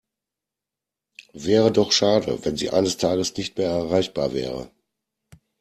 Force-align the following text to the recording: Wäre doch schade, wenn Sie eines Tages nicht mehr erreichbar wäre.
Wäre 1.33 1.71
doch 1.71 1.91
schade, 1.91 2.43
wenn 2.43 2.57
Sie 2.57 2.71
eines 2.71 2.97
Tages 2.97 3.37
nicht 3.37 3.59
mehr 3.59 3.69
erreichbar 3.69 4.33
wäre. 4.33 4.71